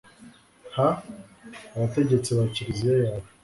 ha 0.75 0.87
abategetsi 1.75 2.29
ba 2.37 2.43
kiliziya 2.53 2.95
yawe 3.03 3.29